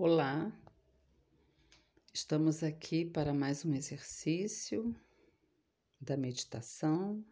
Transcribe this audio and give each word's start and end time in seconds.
Olá, 0.00 0.52
estamos 2.14 2.62
aqui 2.62 3.04
para 3.04 3.34
mais 3.34 3.64
um 3.64 3.74
exercício 3.74 4.94
da 6.00 6.16
meditação. 6.16 7.26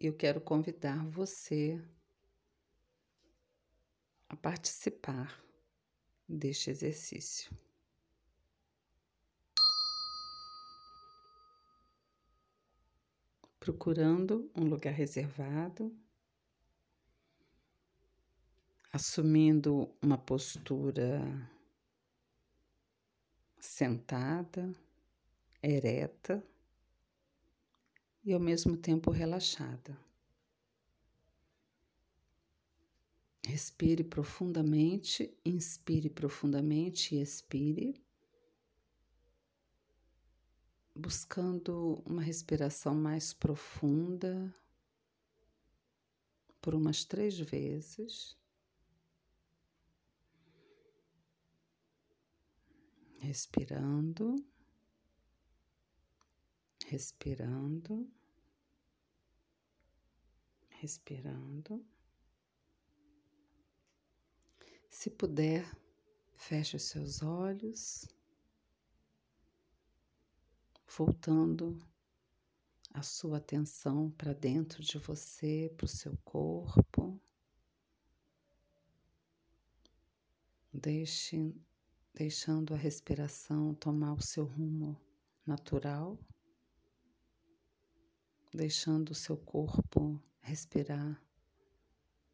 Eu 0.00 0.16
quero 0.16 0.40
convidar 0.40 1.06
você 1.10 1.78
a 4.30 4.34
participar 4.34 5.44
deste 6.26 6.70
exercício. 6.70 7.54
Procurando 13.60 14.50
um 14.56 14.64
lugar 14.64 14.94
reservado 14.94 15.94
assumindo 18.96 19.94
uma 20.00 20.16
postura 20.16 21.20
sentada, 23.60 24.74
ereta 25.62 26.42
e 28.24 28.32
ao 28.32 28.40
mesmo 28.40 28.74
tempo 28.74 29.10
relaxada. 29.10 29.94
Respire 33.44 34.02
profundamente, 34.02 35.30
inspire 35.44 36.08
profundamente 36.08 37.14
e 37.14 37.20
expire, 37.20 38.02
buscando 40.94 42.02
uma 42.06 42.22
respiração 42.22 42.94
mais 42.94 43.34
profunda 43.34 44.50
por 46.62 46.74
umas 46.74 47.04
três 47.04 47.38
vezes. 47.38 48.34
Respirando, 53.18 54.36
respirando, 56.86 58.10
respirando. 60.68 61.84
Se 64.88 65.10
puder, 65.10 65.70
feche 66.34 66.76
os 66.76 66.84
seus 66.84 67.22
olhos, 67.22 68.08
voltando 70.96 71.78
a 72.94 73.02
sua 73.02 73.36
atenção 73.36 74.10
para 74.12 74.32
dentro 74.32 74.82
de 74.82 74.98
você, 74.98 75.70
para 75.76 75.84
o 75.84 75.88
seu 75.88 76.16
corpo. 76.24 77.20
Deixe 80.72 81.54
deixando 82.16 82.72
a 82.72 82.78
respiração 82.78 83.74
tomar 83.74 84.14
o 84.14 84.22
seu 84.22 84.46
rumo 84.46 84.98
natural, 85.46 86.18
deixando 88.50 89.10
o 89.10 89.14
seu 89.14 89.36
corpo 89.36 90.18
respirar 90.40 91.22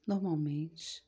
normalmente. 0.06 1.04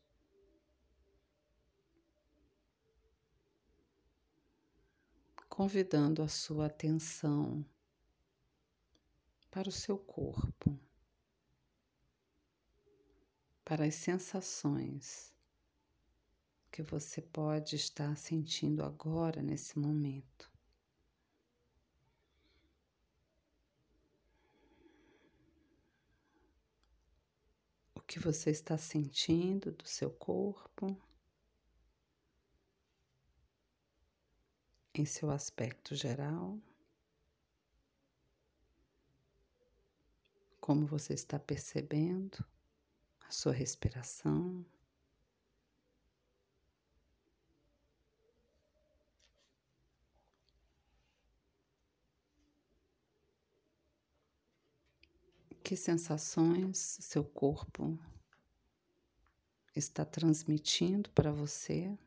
Convidando 5.49 6.21
a 6.21 6.27
sua 6.27 6.67
atenção 6.67 7.65
para 9.53 9.69
o 9.69 9.73
seu 9.73 9.97
corpo, 9.97 10.77
para 13.65 13.85
as 13.85 13.95
sensações 13.95 15.34
que 16.75 16.83
você 16.83 17.23
pode 17.23 17.77
estar 17.77 18.17
sentindo 18.17 18.83
agora, 18.83 19.41
nesse 19.41 19.79
momento. 19.79 20.51
O 27.95 28.01
que 28.01 28.19
você 28.19 28.51
está 28.51 28.77
sentindo 28.77 29.71
do 29.71 29.87
seu 29.87 30.11
corpo, 30.11 31.01
em 34.93 35.05
seu 35.05 35.31
aspecto 35.31 35.95
geral. 35.95 36.59
Como 40.61 40.85
você 40.89 41.15
está 41.15 41.39
percebendo 41.39 42.45
a 43.21 43.31
sua 43.31 43.53
respiração. 43.53 44.67
Que 55.75 55.79
sensações 55.81 56.79
seu 57.01 57.25
corpo 57.25 57.99
está 59.75 60.05
transmitindo 60.05 61.11
para 61.11 61.33
você? 61.33 61.99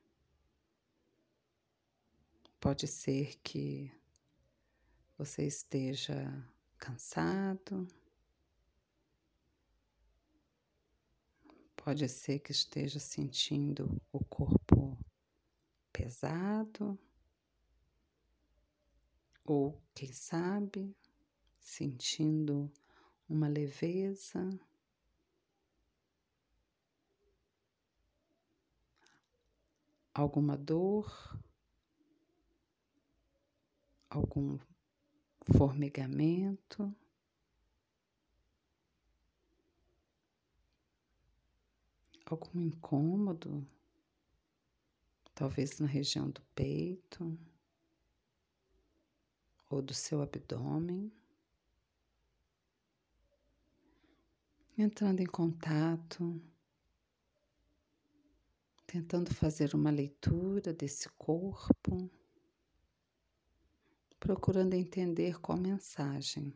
Pode 2.62 2.88
ser 2.88 3.36
que 3.44 3.92
você 5.18 5.46
esteja 5.46 6.16
cansado, 6.78 7.86
pode 11.76 12.08
ser 12.08 12.40
que 12.40 12.54
esteja 12.54 13.02
sentindo 13.02 14.02
o 14.14 14.24
corpo 14.24 14.98
pesado, 15.92 16.98
ou 19.44 19.78
quem 19.94 20.14
sabe, 20.14 20.96
sentindo 21.60 22.72
uma 23.30 23.48
leveza. 23.48 24.50
Alguma 30.14 30.58
dor, 30.58 31.40
algum 34.10 34.58
formigamento, 35.56 36.94
algum 42.26 42.60
incômodo, 42.60 43.66
talvez 45.36 45.80
na 45.80 45.86
região 45.86 46.30
do 46.32 46.42
peito 46.56 47.38
ou 49.70 49.82
do 49.82 49.94
seu 49.94 50.22
abdômen. 50.22 51.12
Entrando 54.78 55.22
em 55.22 55.26
contato, 55.26 56.40
tentando 58.86 59.34
fazer 59.34 59.74
uma 59.74 59.90
leitura 59.90 60.72
desse 60.72 61.10
corpo, 61.18 62.12
procurando 64.20 64.76
entender 64.76 65.40
qual 65.40 65.58
mensagem 65.58 66.54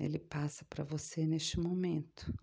ele 0.00 0.18
passa 0.18 0.64
para 0.64 0.82
você 0.82 1.24
neste 1.24 1.60
momento. 1.60 2.34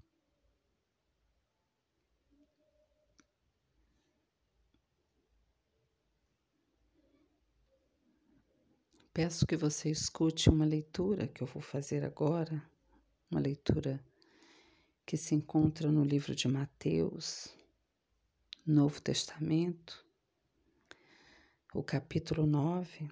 Peço 9.13 9.45
que 9.45 9.57
você 9.57 9.89
escute 9.89 10.49
uma 10.49 10.63
leitura 10.63 11.27
que 11.27 11.43
eu 11.43 11.47
vou 11.47 11.61
fazer 11.61 12.05
agora, 12.05 12.63
uma 13.29 13.41
leitura 13.41 14.01
que 15.11 15.17
se 15.17 15.35
encontra 15.35 15.91
no 15.91 16.05
livro 16.05 16.33
de 16.33 16.47
Mateus, 16.47 17.53
Novo 18.65 19.01
Testamento, 19.01 20.05
o 21.73 21.83
capítulo 21.83 22.45
9, 22.45 23.11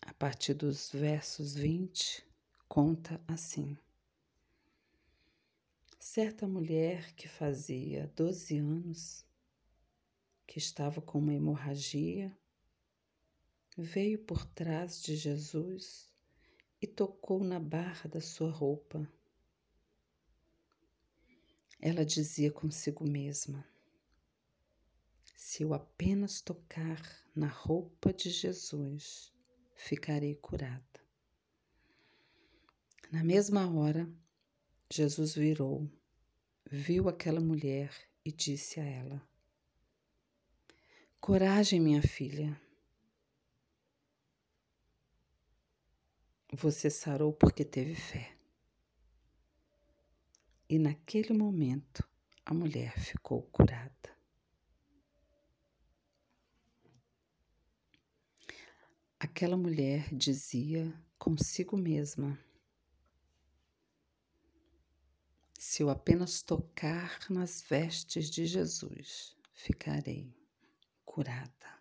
a 0.00 0.14
partir 0.14 0.54
dos 0.54 0.90
versos 0.90 1.54
20, 1.54 2.24
conta 2.66 3.20
assim. 3.28 3.76
Certa 6.00 6.48
mulher 6.48 7.12
que 7.12 7.28
fazia 7.28 8.10
12 8.16 8.56
anos, 8.56 9.26
que 10.46 10.58
estava 10.58 11.02
com 11.02 11.18
uma 11.18 11.34
hemorragia, 11.34 12.34
veio 13.76 14.18
por 14.18 14.46
trás 14.46 15.02
de 15.02 15.14
Jesus 15.14 16.15
e 16.80 16.86
tocou 16.86 17.42
na 17.42 17.58
barra 17.58 18.08
da 18.08 18.20
sua 18.20 18.50
roupa. 18.50 19.10
Ela 21.80 22.04
dizia 22.04 22.50
consigo 22.50 23.04
mesma: 23.04 23.66
Se 25.34 25.62
eu 25.62 25.72
apenas 25.74 26.40
tocar 26.40 27.00
na 27.34 27.46
roupa 27.46 28.12
de 28.12 28.30
Jesus, 28.30 29.32
ficarei 29.74 30.34
curada. 30.34 30.84
Na 33.10 33.22
mesma 33.22 33.70
hora, 33.72 34.10
Jesus 34.90 35.34
virou, 35.34 35.88
viu 36.70 37.08
aquela 37.08 37.40
mulher 37.40 37.90
e 38.24 38.32
disse 38.32 38.80
a 38.80 38.84
ela: 38.84 39.22
Coragem, 41.20 41.80
minha 41.80 42.02
filha. 42.02 42.60
Você 46.58 46.88
sarou 46.88 47.34
porque 47.34 47.66
teve 47.66 47.94
fé. 47.94 48.34
E 50.66 50.78
naquele 50.78 51.34
momento 51.34 52.02
a 52.46 52.54
mulher 52.54 52.98
ficou 52.98 53.42
curada. 53.52 54.16
Aquela 59.20 59.54
mulher 59.54 60.08
dizia 60.14 60.98
consigo 61.18 61.76
mesma: 61.76 62.42
Se 65.58 65.82
eu 65.82 65.90
apenas 65.90 66.40
tocar 66.40 67.20
nas 67.28 67.60
vestes 67.60 68.30
de 68.30 68.46
Jesus, 68.46 69.36
ficarei 69.52 70.34
curada. 71.04 71.75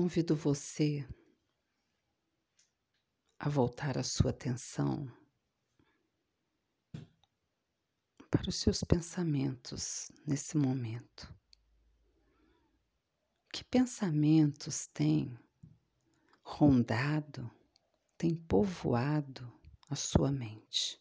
Convido 0.00 0.36
você 0.36 1.04
a 3.36 3.48
voltar 3.48 3.98
a 3.98 4.04
sua 4.04 4.30
atenção 4.30 5.12
para 8.30 8.48
os 8.48 8.54
seus 8.54 8.84
pensamentos 8.84 10.08
nesse 10.24 10.56
momento. 10.56 11.34
Que 13.52 13.64
pensamentos 13.64 14.86
têm 14.86 15.36
rondado, 16.44 17.50
têm 18.16 18.36
povoado 18.36 19.52
a 19.90 19.96
sua 19.96 20.30
mente? 20.30 20.96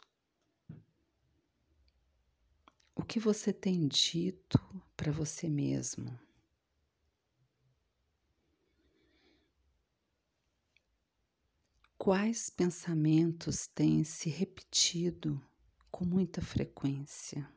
O 2.95 3.03
que 3.03 3.19
você 3.19 3.53
tem 3.53 3.87
dito 3.87 4.57
para 4.95 5.11
você 5.11 5.47
mesmo? 5.47 6.19
Quais 11.99 12.49
pensamentos 12.49 13.67
têm 13.67 14.03
se 14.03 14.29
repetido 14.29 15.43
com 15.91 16.05
muita 16.05 16.41
frequência? 16.41 17.51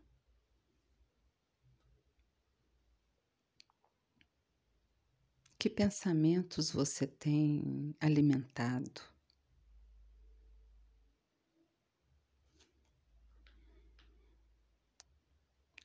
Que 5.58 5.69
pensamentos 5.69 6.70
você 6.70 7.06
tem 7.06 7.94
alimentado? 8.00 9.02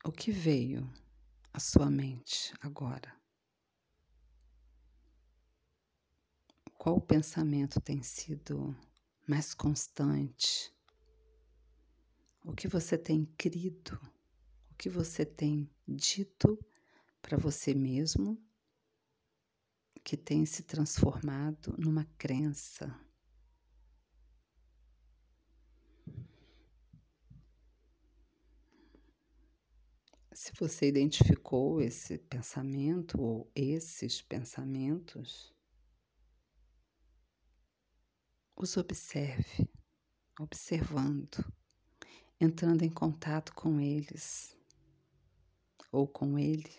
O 0.03 0.11
que 0.13 0.31
veio 0.31 0.89
à 1.51 1.59
sua 1.59 1.91
mente 1.91 2.53
agora? 2.61 3.24
Qual 6.85 7.01
pensamento 7.01 7.81
tem 7.81 8.03
sido 8.03 8.77
mais 9.27 9.55
constante? 9.55 10.71
O 12.43 12.53
que 12.53 12.67
você 12.67 12.95
tem 12.95 13.25
crido? 13.39 13.99
O 14.69 14.75
que 14.75 14.87
você 14.87 15.25
tem 15.25 15.67
dito 15.87 16.63
para 17.23 17.39
você 17.39 17.73
mesmo 17.73 18.39
que 20.03 20.15
tem 20.15 20.45
se 20.45 20.61
transformado 20.61 21.73
numa 21.75 22.05
crença? 22.19 22.95
Se 30.31 30.51
você 30.59 30.87
identificou 30.87 31.81
esse 31.81 32.19
pensamento 32.19 33.19
ou 33.19 33.51
esses 33.55 34.21
pensamentos, 34.21 35.54
os 38.55 38.77
observe, 38.77 39.69
observando, 40.39 41.43
entrando 42.39 42.83
em 42.83 42.89
contato 42.89 43.53
com 43.53 43.79
eles 43.79 44.57
ou 45.91 46.07
com 46.07 46.39
ele, 46.39 46.73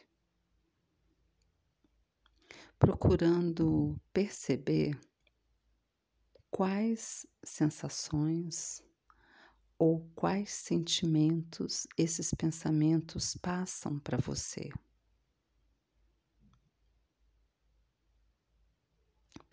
procurando 2.78 4.00
perceber 4.12 4.98
quais 6.50 7.26
sensações 7.44 8.82
ou 9.78 10.08
quais 10.14 10.50
sentimentos 10.50 11.86
esses 11.98 12.32
pensamentos 12.32 13.36
passam 13.36 13.98
para 13.98 14.16
você. 14.16 14.70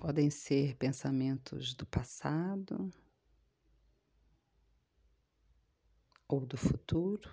Podem 0.04 0.30
ser 0.30 0.76
pensamentos 0.76 1.74
do 1.74 1.86
passado 1.86 2.92
ou 6.28 6.46
do 6.46 6.58
futuro. 6.58 7.32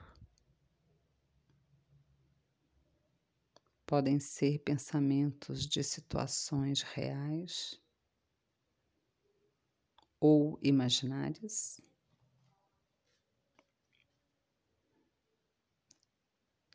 Podem 3.84 4.20
ser 4.20 4.60
pensamentos 4.60 5.66
de 5.66 5.82
situações 5.82 6.82
reais 6.82 7.82
ou 10.20 10.56
imaginárias. 10.62 11.80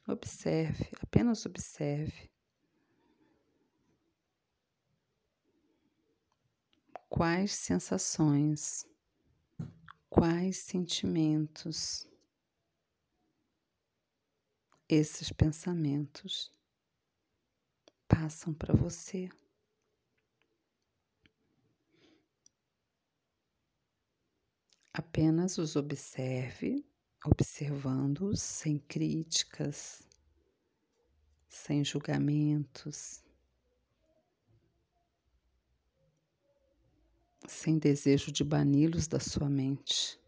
Observe, 0.05 0.89
apenas 1.01 1.45
observe 1.45 2.34
quais 7.15 7.53
sensações, 7.53 8.85
quais 10.09 10.57
sentimentos 10.57 12.05
esses 14.89 15.31
pensamentos 15.31 16.53
passam 18.05 18.53
para 18.53 18.75
você. 18.75 19.29
Apenas 24.93 25.57
os 25.57 25.77
observe, 25.77 26.85
observando-os 27.23 28.41
sem 28.41 28.77
críticas, 28.77 30.05
sem 31.47 31.81
julgamentos. 31.81 33.24
Sem 37.47 37.77
desejo 37.77 38.31
de 38.31 38.43
bani-los 38.43 39.07
da 39.07 39.19
sua 39.19 39.49
mente. 39.49 40.19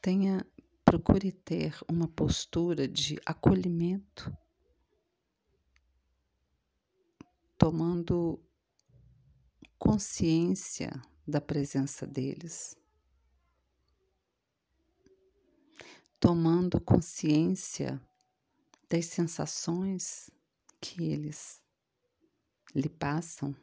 Tenha, 0.00 0.46
procure 0.84 1.32
ter 1.32 1.76
uma 1.88 2.06
postura 2.06 2.86
de 2.86 3.18
acolhimento, 3.26 4.32
tomando 7.58 8.40
consciência 9.78 10.90
da 11.26 11.40
presença 11.40 12.06
deles, 12.06 12.78
tomando 16.20 16.80
consciência 16.80 18.00
das 18.88 19.06
sensações 19.06 20.30
que 20.80 21.04
eles 21.04 21.60
lhe 22.74 22.88
passam. 22.88 23.54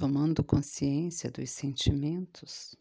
Tomando 0.00 0.42
consciência 0.42 1.30
dos 1.30 1.50
sentimentos 1.50 2.74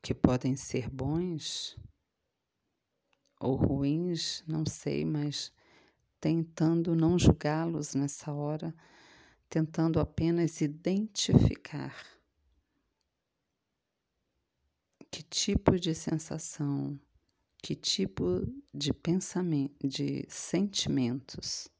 que 0.00 0.14
podem 0.14 0.56
ser 0.56 0.88
bons 0.88 1.76
ou 3.38 3.54
ruins, 3.54 4.42
não 4.46 4.64
sei, 4.64 5.04
mas 5.04 5.52
tentando 6.18 6.96
não 6.96 7.18
julgá-los 7.18 7.94
nessa 7.94 8.32
hora, 8.32 8.74
tentando 9.50 10.00
apenas 10.00 10.62
identificar 10.62 11.94
que 15.10 15.22
tipo 15.22 15.78
de 15.78 15.94
sensação, 15.94 16.98
que 17.62 17.74
tipo 17.74 18.40
de 18.72 18.90
pensamento, 18.94 19.86
de 19.86 20.24
sentimentos 20.30 21.70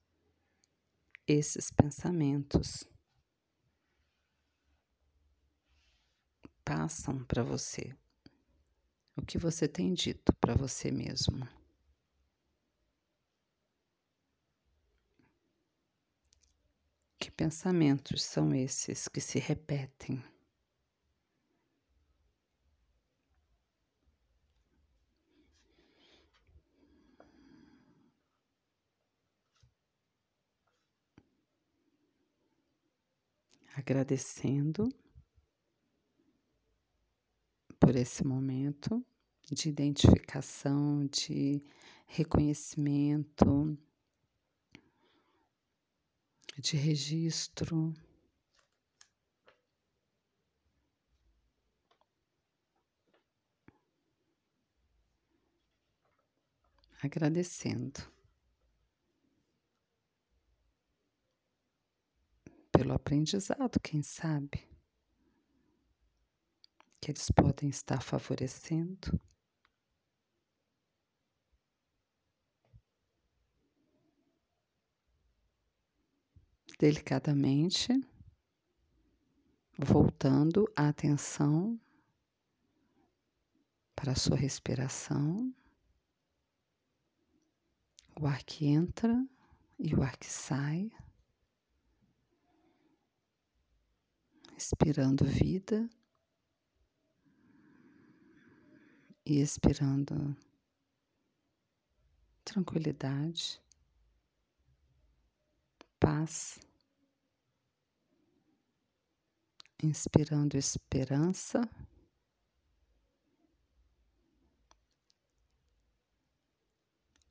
esses 1.26 1.70
pensamentos 1.70 2.84
passam 6.64 7.24
para 7.24 7.42
você? 7.42 7.94
O 9.16 9.22
que 9.24 9.38
você 9.38 9.68
tem 9.68 9.92
dito 9.92 10.32
para 10.34 10.54
você 10.54 10.90
mesmo? 10.90 11.46
Que 17.18 17.30
pensamentos 17.30 18.22
são 18.24 18.54
esses 18.54 19.06
que 19.06 19.20
se 19.20 19.38
repetem? 19.38 20.22
Agradecendo 33.74 34.88
por 37.80 37.96
esse 37.96 38.24
momento 38.24 39.04
de 39.50 39.68
identificação, 39.68 41.06
de 41.06 41.62
reconhecimento, 42.06 43.76
de 46.58 46.76
registro. 46.76 47.94
Agradecendo 57.02 58.00
pelo 62.82 62.94
aprendizado, 62.94 63.78
quem 63.80 64.02
sabe, 64.02 64.68
que 67.00 67.12
eles 67.12 67.30
podem 67.30 67.68
estar 67.68 68.02
favorecendo. 68.02 69.20
delicadamente, 76.76 77.92
voltando 79.78 80.68
a 80.74 80.88
atenção 80.88 81.80
para 83.94 84.10
a 84.10 84.16
sua 84.16 84.36
respiração, 84.36 85.54
o 88.20 88.26
ar 88.26 88.42
que 88.42 88.66
entra 88.66 89.24
e 89.78 89.94
o 89.94 90.02
ar 90.02 90.16
que 90.16 90.26
sai, 90.26 90.90
expirando 94.62 95.24
vida 95.24 95.90
e 99.26 99.40
expirando 99.40 100.36
tranquilidade, 102.44 103.60
paz. 105.98 106.60
inspirando 109.82 110.56
esperança. 110.56 111.68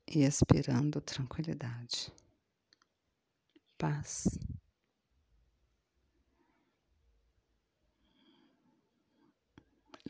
E 0.06 0.24
expirando 0.24 1.00
tranquilidade, 1.00 2.12
paz. 3.78 4.26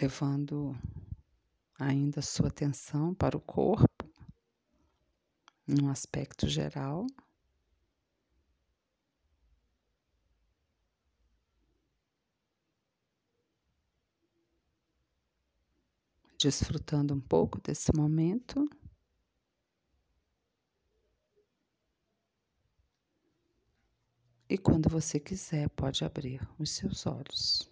Levando 0.00 0.76
ainda 1.78 2.22
sua 2.22 2.49
atenção 2.49 3.14
para 3.14 3.37
o 3.37 3.40
corpo, 3.40 4.11
num 5.66 5.88
aspecto 5.88 6.49
geral. 6.49 7.06
desfrutando 16.42 17.14
um 17.14 17.20
pouco 17.20 17.61
desse 17.61 17.94
momento. 17.94 18.68
E 24.49 24.58
quando 24.58 24.88
você 24.90 25.20
quiser, 25.20 25.70
pode 25.70 26.04
abrir 26.04 26.40
os 26.58 26.70
seus 26.70 27.06
olhos. 27.06 27.72